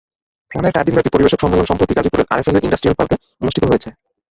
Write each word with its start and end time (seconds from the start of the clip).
প্রাণের 0.51 0.73
চার 0.75 0.85
দিনব্যাপী 0.87 1.11
পরিবেশক 1.11 1.39
সম্মেলন 1.41 1.65
সম্প্রতি 1.69 1.93
গাজীপুরে 1.95 2.23
আরএফএলের 2.33 2.65
ইন্ডাস্ট্রিয়াল 2.65 2.97
পার্কে 2.97 3.15
অনুষ্ঠিত 3.41 3.63
হয়েছে। 3.67 3.89